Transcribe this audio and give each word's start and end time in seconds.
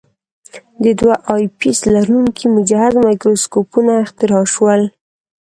د 0.83 0.85
دوه 0.99 1.15
آی 1.33 1.43
پیس 1.59 1.79
لرونکي 1.95 2.45
مجهز 2.55 2.93
مایکروسکوپونه 3.05 3.91
اختراع 4.03 4.43
شول. 4.53 4.81